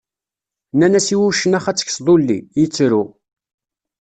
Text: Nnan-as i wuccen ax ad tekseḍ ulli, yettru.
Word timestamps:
Nnan-as 0.73 1.07
i 1.13 1.15
wuccen 1.19 1.57
ax 1.57 1.65
ad 1.67 1.77
tekseḍ 1.77 2.07
ulli, 2.13 2.39
yettru. 2.59 3.03